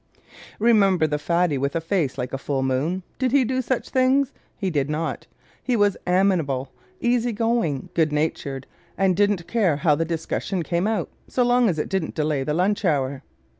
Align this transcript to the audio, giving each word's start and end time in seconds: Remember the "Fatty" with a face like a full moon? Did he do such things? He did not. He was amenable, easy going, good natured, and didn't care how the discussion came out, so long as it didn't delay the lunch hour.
Remember 0.57 1.05
the 1.05 1.19
"Fatty" 1.19 1.59
with 1.59 1.75
a 1.75 1.79
face 1.79 2.17
like 2.17 2.33
a 2.33 2.39
full 2.39 2.63
moon? 2.63 3.03
Did 3.19 3.31
he 3.31 3.45
do 3.45 3.61
such 3.61 3.91
things? 3.91 4.33
He 4.57 4.71
did 4.71 4.89
not. 4.89 5.27
He 5.61 5.75
was 5.75 5.95
amenable, 6.07 6.71
easy 6.99 7.31
going, 7.31 7.89
good 7.93 8.11
natured, 8.11 8.65
and 8.97 9.15
didn't 9.15 9.45
care 9.47 9.75
how 9.77 9.93
the 9.93 10.03
discussion 10.03 10.63
came 10.63 10.87
out, 10.87 11.11
so 11.27 11.43
long 11.43 11.69
as 11.69 11.77
it 11.77 11.87
didn't 11.87 12.15
delay 12.15 12.43
the 12.43 12.55
lunch 12.55 12.83
hour. 12.83 13.21